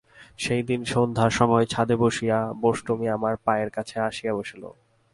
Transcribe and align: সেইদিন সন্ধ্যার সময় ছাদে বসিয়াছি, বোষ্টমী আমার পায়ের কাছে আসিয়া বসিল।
সেইদিন 0.39 0.81
সন্ধ্যার 0.85 1.31
সময় 1.31 1.65
ছাদে 1.65 1.95
বসিয়াছি, 1.95 2.53
বোষ্টমী 2.61 3.07
আমার 3.07 3.33
পায়ের 3.45 3.69
কাছে 3.69 3.95
আসিয়া 3.99 4.33
বসিল। 4.35 4.63